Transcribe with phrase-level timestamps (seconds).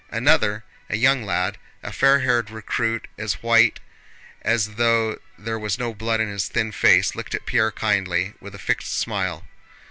[0.09, 3.79] Another, a young lad, a fair haired recruit as white
[4.41, 8.55] as though there was no blood in his thin face, looked at Pierre kindly, with
[8.55, 9.45] a fixed smile.